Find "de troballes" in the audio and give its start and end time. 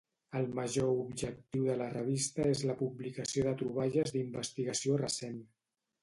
3.49-4.15